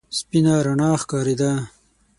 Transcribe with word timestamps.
سپينه 0.17 0.53
رڼا 0.65 0.91
ښکارېده. 1.01 1.51